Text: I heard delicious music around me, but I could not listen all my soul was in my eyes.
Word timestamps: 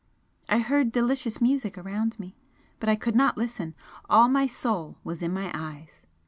I 0.49 0.57
heard 0.57 0.91
delicious 0.91 1.39
music 1.39 1.77
around 1.77 2.19
me, 2.19 2.35
but 2.79 2.89
I 2.89 2.95
could 2.95 3.15
not 3.15 3.37
listen 3.37 3.75
all 4.09 4.29
my 4.29 4.47
soul 4.47 4.97
was 5.03 5.21
in 5.21 5.31
my 5.31 5.51
eyes. 5.53 6.01